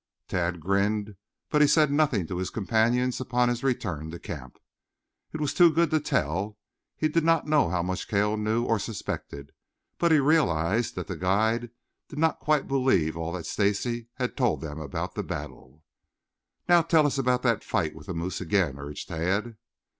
[0.27, 1.15] Tad grinned,
[1.51, 4.57] but he said nothing to his companions upon his return to camp.
[5.31, 6.57] It was too good to tell.
[6.97, 9.51] He did not know how much Cale knew or suspected,
[9.99, 11.69] but he realized that the guide
[12.09, 15.83] did not quite believe all that Stacy had told them about the battle.
[16.67, 19.55] "Now tell us about that fight with the moose again?" urged Tad.